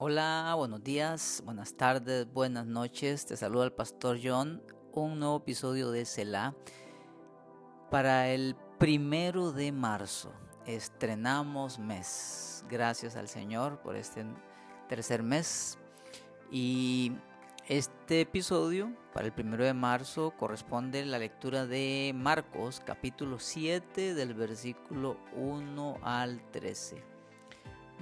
[0.00, 3.26] Hola, buenos días, buenas tardes, buenas noches.
[3.26, 4.62] Te saluda el pastor John.
[4.92, 6.54] Un nuevo episodio de Selah.
[7.90, 10.32] Para el primero de marzo
[10.66, 12.64] estrenamos mes.
[12.70, 14.24] Gracias al Señor por este
[14.88, 15.78] tercer mes.
[16.52, 17.10] Y
[17.66, 24.34] este episodio, para el primero de marzo, corresponde la lectura de Marcos, capítulo 7, del
[24.34, 27.17] versículo 1 al 13.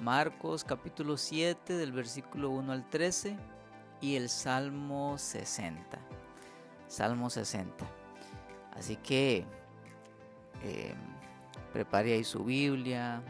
[0.03, 3.37] Marcos capítulo 7 del versículo 1 al 13
[4.03, 5.99] y el Salmo 60.
[6.87, 7.87] Salmo 60.
[8.73, 9.47] Así que
[10.63, 10.95] eh,
[11.73, 13.23] prepare ahí su Biblia.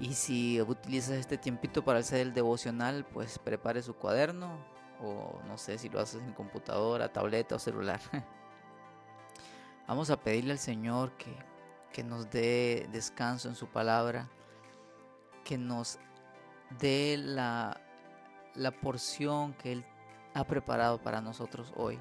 [0.00, 4.56] Y si utilizas este tiempito para hacer el devocional, pues prepare su cuaderno.
[5.02, 8.00] O no sé si lo haces en computadora, tableta o celular.
[9.86, 11.36] Vamos a pedirle al Señor que,
[11.92, 14.26] que nos dé descanso en su palabra
[15.50, 15.98] que nos
[16.78, 17.80] dé la,
[18.54, 19.84] la porción que Él
[20.32, 21.98] ha preparado para nosotros hoy.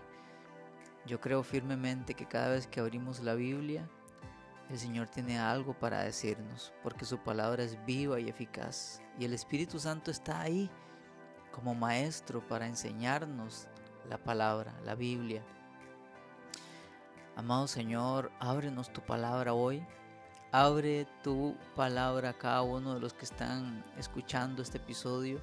[1.08, 3.90] Yo creo firmemente que cada vez que abrimos la Biblia,
[4.70, 9.02] el Señor tiene algo para decirnos, porque su palabra es viva y eficaz.
[9.18, 10.70] Y el Espíritu Santo está ahí
[11.52, 13.68] como maestro para enseñarnos
[14.08, 15.42] la palabra, la Biblia.
[17.36, 19.84] Amado Señor, ábrenos tu palabra hoy
[20.52, 25.40] Abre tu palabra a cada uno de los que están escuchando este episodio.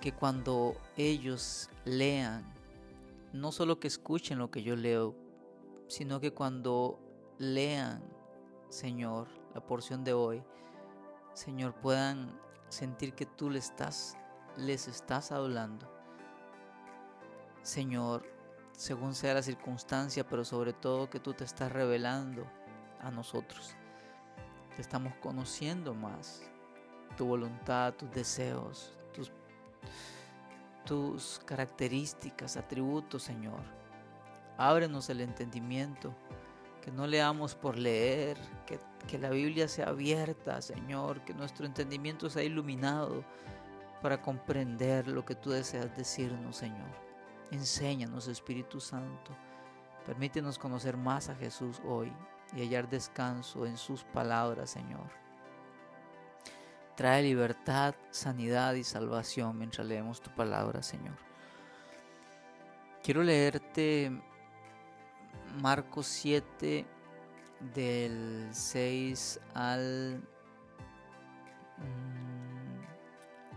[0.00, 2.44] Que cuando ellos lean,
[3.32, 5.14] no solo que escuchen lo que yo leo,
[5.86, 6.98] sino que cuando
[7.38, 8.02] lean,
[8.68, 10.42] Señor, la porción de hoy,
[11.32, 12.36] Señor, puedan
[12.70, 14.16] sentir que tú les estás,
[14.56, 15.88] les estás hablando.
[17.62, 18.24] Señor,
[18.72, 22.44] según sea la circunstancia, pero sobre todo que tú te estás revelando
[23.00, 23.74] a nosotros.
[24.74, 26.42] Te estamos conociendo más,
[27.16, 29.32] tu voluntad, tus deseos, tus,
[30.84, 33.60] tus características, atributos, Señor.
[34.56, 36.14] Ábrenos el entendimiento,
[36.82, 42.30] que no leamos por leer, que, que la Biblia sea abierta, Señor, que nuestro entendimiento
[42.30, 43.24] sea iluminado
[44.02, 46.88] para comprender lo que tú deseas decirnos, Señor.
[47.50, 49.32] Enséñanos, Espíritu Santo.
[50.06, 52.12] Permítenos conocer más a Jesús hoy
[52.54, 55.08] y hallar descanso en sus palabras, Señor.
[56.96, 61.16] Trae libertad, sanidad y salvación mientras leemos tu palabra, Señor.
[63.02, 64.10] Quiero leerte
[65.62, 66.84] Marcos 7
[67.74, 70.22] del 6 al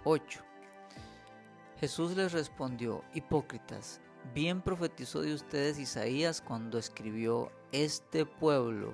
[0.04, 0.40] 8.
[0.40, 4.00] Mm, Jesús les respondió, hipócritas,
[4.34, 8.94] Bien profetizó de ustedes Isaías cuando escribió, este pueblo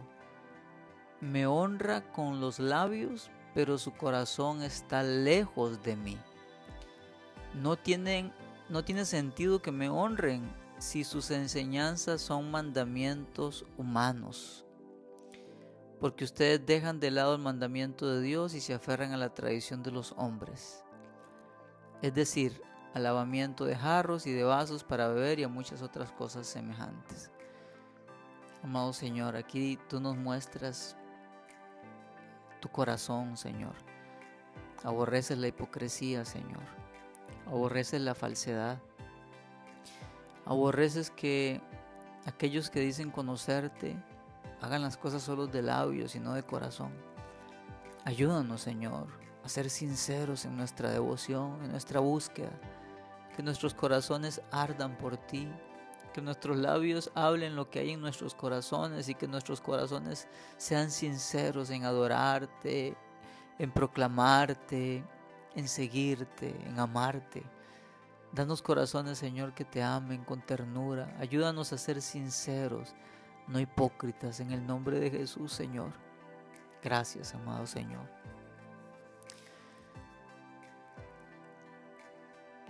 [1.22, 6.18] me honra con los labios, pero su corazón está lejos de mí.
[7.56, 8.32] No, tienen,
[8.70, 10.44] no tiene sentido que me honren
[10.78, 14.64] si sus enseñanzas son mandamientos humanos.
[16.00, 19.82] Porque ustedes dejan de lado el mandamiento de Dios y se aferran a la tradición
[19.82, 20.84] de los hombres.
[22.04, 22.62] Es decir,
[22.96, 27.32] lavamiento de jarros y de vasos para beber y a muchas otras cosas semejantes.
[28.64, 30.96] Amado Señor, aquí tú nos muestras
[32.60, 33.76] tu corazón, Señor.
[34.84, 36.64] Aborreces la hipocresía, Señor.
[37.46, 38.80] Aborreces la falsedad.
[40.46, 41.62] Aborreces que
[42.26, 43.96] aquellos que dicen conocerte
[44.62, 46.92] hagan las cosas solo de labios y no de corazón.
[48.06, 49.08] Ayúdanos, Señor,
[49.44, 52.52] a ser sinceros en nuestra devoción, en nuestra búsqueda
[53.38, 55.48] que nuestros corazones ardan por ti,
[56.12, 60.28] que nuestros labios hablen lo que hay en nuestros corazones y que nuestros corazones
[60.58, 62.98] sean sinceros en adorarte,
[63.60, 65.04] en proclamarte,
[65.54, 67.44] en seguirte, en amarte.
[68.34, 71.16] Danos corazones, Señor, que te amen con ternura.
[71.20, 72.96] Ayúdanos a ser sinceros,
[73.48, 75.94] no hipócritas, en el nombre de Jesús, Señor.
[76.82, 78.10] Gracias, amado Señor.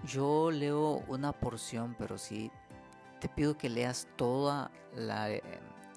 [0.07, 2.49] Yo leo una porción, pero sí
[3.19, 5.41] te pido que leas toda la, eh,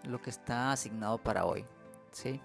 [0.03, 1.65] lo que está asignado para hoy.
[2.11, 2.41] ¿sí?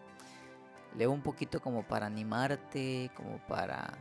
[0.96, 3.98] Leo un poquito como para animarte, como para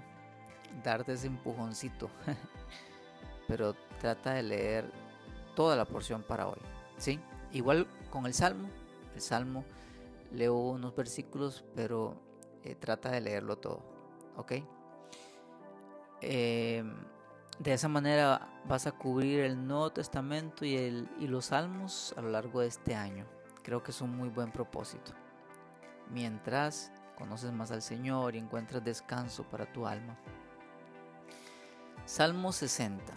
[0.82, 2.10] darte ese empujoncito.
[3.48, 4.92] pero trata de leer
[5.56, 6.60] toda la porción para hoy.
[6.98, 7.18] ¿sí?
[7.52, 8.68] Igual con el Salmo.
[9.14, 9.64] El Salmo
[10.32, 12.20] leo unos versículos, pero
[12.62, 13.80] eh, trata de leerlo todo.
[14.36, 14.52] ¿Ok?
[16.20, 16.84] Eh,
[17.58, 22.22] de esa manera vas a cubrir el Nuevo Testamento y, el, y los Salmos a
[22.22, 23.26] lo largo de este año.
[23.62, 25.12] Creo que es un muy buen propósito.
[26.10, 30.18] Mientras conoces más al Señor y encuentras descanso para tu alma.
[32.04, 33.12] Salmo 60.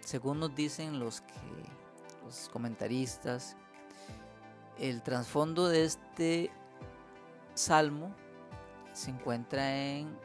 [0.00, 1.34] Según nos dicen los, que,
[2.24, 3.56] los comentaristas,
[4.78, 6.50] el trasfondo de este
[7.54, 8.14] salmo
[8.92, 10.16] se encuentra en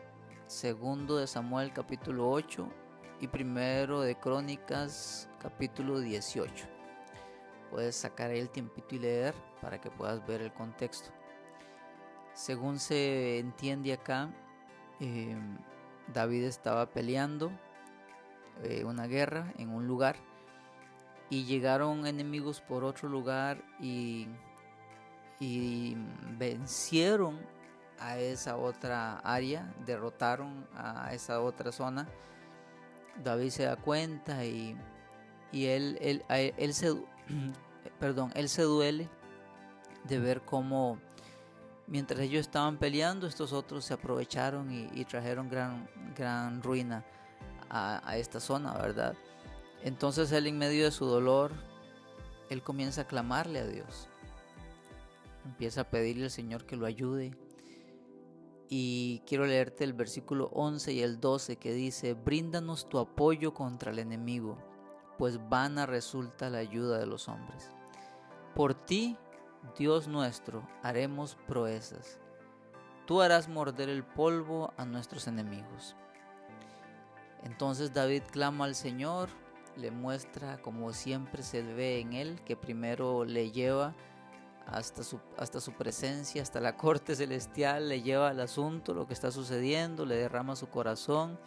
[0.45, 2.82] segundo de Samuel capítulo 8
[3.19, 6.65] y primero de Crónicas capítulo 18.
[7.71, 11.09] Puedes sacar el tiempito y leer para que puedas ver el contexto.
[12.33, 14.29] Según se entiende acá,
[14.99, 15.35] eh,
[16.13, 17.51] David estaba peleando
[18.63, 20.15] eh, una guerra en un lugar
[21.29, 24.27] y llegaron enemigos por otro lugar y,
[25.39, 25.95] y
[26.37, 27.39] vencieron
[27.99, 32.07] a esa otra área, derrotaron a esa otra zona.
[33.21, 34.77] David se da cuenta y,
[35.51, 36.95] y él, él, él, se,
[37.99, 39.09] perdón, él se duele
[40.05, 40.99] de ver cómo
[41.87, 47.03] mientras ellos estaban peleando, estos otros se aprovecharon y, trajeron gran, gran ruina
[47.69, 49.15] a, esta zona, ¿verdad?
[49.83, 51.51] Entonces él en medio de su dolor,
[52.49, 54.07] él comienza a clamarle a Dios.
[55.45, 57.35] Empieza a pedirle al Señor que lo ayude.
[58.75, 63.91] Y quiero leerte el versículo 11 y el 12 que dice, bríndanos tu apoyo contra
[63.91, 64.57] el enemigo,
[65.19, 67.69] pues vana resulta la ayuda de los hombres.
[68.55, 69.15] Por ti
[69.77, 72.19] Dios nuestro, haremos proezas.
[73.05, 75.95] Tú harás morder el polvo a nuestros enemigos.
[77.43, 79.29] Entonces David clama al Señor,
[79.77, 83.93] le muestra como siempre se ve en él, que primero le lleva
[84.67, 89.13] hasta su, hasta su presencia, hasta la corte celestial, le lleva al asunto, lo que
[89.13, 91.37] está sucediendo, le derrama su corazón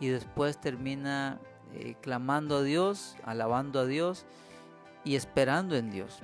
[0.00, 1.40] y después termina
[1.72, 4.26] eh, clamando a Dios, alabando a Dios
[5.04, 6.20] y esperando en Dios.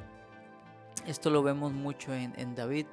[1.06, 2.86] Esto lo vemos mucho en, David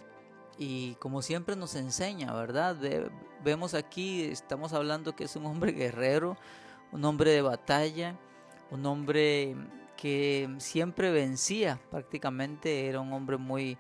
[0.58, 2.78] y como siempre nos enseña, ¿verdad?
[3.44, 6.38] vemos aquí, estamos hablando que es un hombre guerrero,
[6.92, 8.18] un hombre de batalla,
[8.72, 9.56] un hombre
[9.98, 13.78] que siempre vencía, prácticamente era un hombre muy,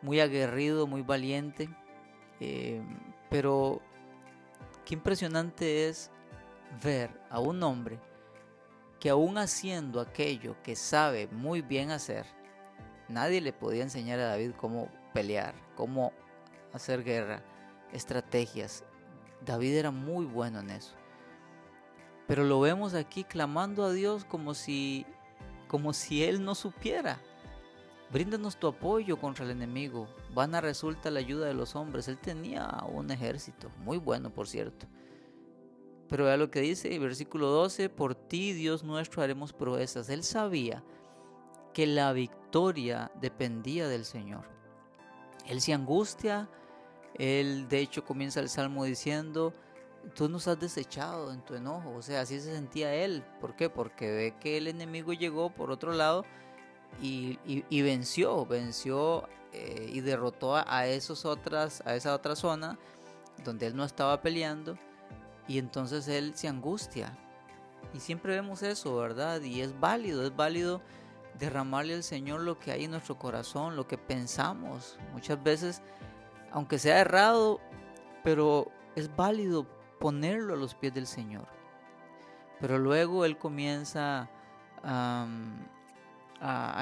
[0.00, 1.68] muy aguerrido, muy valiente,
[2.40, 2.80] eh,
[3.28, 3.82] pero
[4.84, 6.10] qué impresionante es
[6.82, 7.98] ver a un hombre
[9.00, 12.24] que aún haciendo aquello que sabe muy bien hacer,
[13.08, 16.12] Nadie le podía enseñar a David cómo pelear, cómo
[16.72, 17.42] hacer guerra,
[17.92, 18.84] estrategias.
[19.44, 20.96] David era muy bueno en eso.
[22.26, 25.06] Pero lo vemos aquí clamando a Dios como si
[25.68, 27.20] como si él no supiera.
[28.12, 30.08] Bríndanos tu apoyo contra el enemigo.
[30.32, 32.06] Vana resulta la ayuda de los hombres.
[32.08, 34.86] Él tenía un ejército, muy bueno por cierto.
[36.08, 40.08] Pero vea lo que dice, versículo 12, por ti Dios nuestro haremos proezas.
[40.08, 40.84] Él sabía
[41.74, 44.44] que la victoria dependía del Señor.
[45.46, 46.48] Él se angustia,
[47.14, 49.52] él de hecho comienza el salmo diciendo,
[50.14, 53.24] tú nos has desechado en tu enojo, o sea, así se sentía él.
[53.40, 53.68] ¿Por qué?
[53.68, 56.24] Porque ve que el enemigo llegó por otro lado
[57.00, 57.38] y,
[57.82, 62.78] venció, venció eh, y derrotó a, esos otras, a esa otra zona
[63.44, 64.78] donde él no estaba peleando
[65.46, 67.16] y entonces él se angustia.
[67.94, 69.42] Y siempre vemos eso, ¿verdad?
[69.42, 70.82] Y es válido, es válido
[71.38, 74.98] derramarle al Señor lo que hay en nuestro corazón, lo que pensamos.
[75.12, 75.82] Muchas veces,
[76.50, 77.60] aunque sea errado,
[78.24, 79.66] pero es válido
[79.98, 81.46] ponerlo a los pies del Señor.
[82.60, 84.30] Pero luego Él comienza
[84.82, 85.26] a,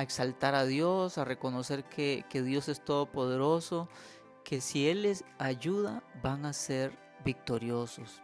[0.01, 3.89] exaltar a Dios, a reconocer que, Dios es todopoderoso,
[4.45, 8.23] que si Él les ayuda van a ser victoriosos.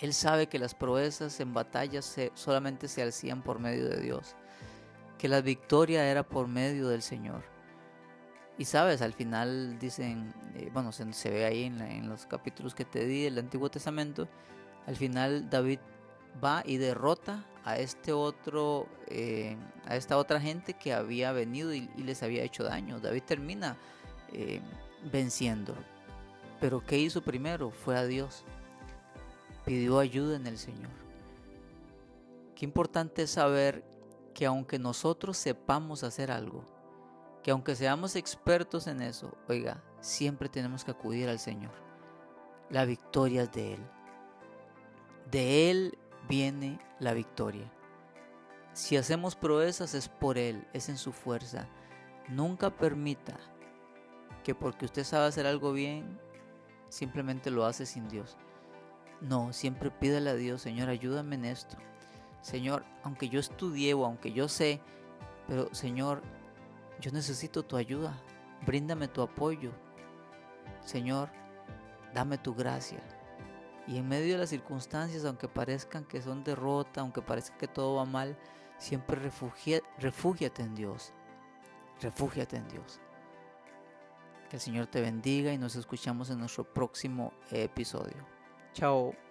[0.00, 4.36] Él sabe que las proezas en batallas solamente se hacían por medio de Dios
[5.18, 7.42] que la victoria era por medio del Señor.
[8.58, 13.04] Y sabes, al final dicen, eh, bueno, se, ve ahí en, los capítulos que te
[13.04, 14.28] di del Antiguo Testamento,
[14.86, 15.78] al final David
[16.42, 21.88] va y derrota a este otro, eh, a esta otra gente que había venido y,
[21.98, 22.98] les había hecho daño.
[22.98, 23.76] David termina
[24.32, 24.60] eh,
[25.12, 25.74] venciendo.
[26.60, 27.70] Pero ¿qué hizo primero?
[27.70, 28.44] Fue a Dios.
[29.66, 30.90] Pidió ayuda en el Señor.
[32.54, 33.84] Qué importante es saber
[34.32, 36.64] que aunque nosotros sepamos hacer algo,
[37.46, 41.70] que aunque seamos expertos en eso, oiga, siempre tenemos que acudir al Señor.
[42.70, 43.80] La victoria es de Él.
[45.30, 45.96] De Él
[46.28, 47.72] viene la victoria.
[48.72, 51.68] Si hacemos proezas es por Él, es en su fuerza.
[52.26, 53.36] Nunca permita
[54.42, 56.18] que porque usted sabe hacer algo bien,
[56.88, 58.36] simplemente lo hace sin Dios.
[59.20, 61.76] No, siempre pídale a Dios, Señor, ayúdame en esto.
[62.40, 64.80] Señor, aunque yo estudié o aunque yo sé,
[65.46, 66.22] pero Señor,
[67.00, 68.16] yo necesito tu ayuda.
[68.64, 69.72] Bríndame tu apoyo.
[70.84, 71.30] Señor,
[72.14, 73.00] dame tu gracia.
[73.86, 77.96] Y en medio de las circunstancias, aunque parezcan que son derrota, aunque parezca que todo
[77.96, 78.36] va mal,
[78.78, 79.20] siempre
[79.98, 81.12] refúgiate en Dios.
[82.00, 83.00] Refúgiate en Dios.
[84.50, 88.26] Que el Señor te bendiga y nos escuchamos en nuestro próximo episodio.
[88.72, 89.25] Chao.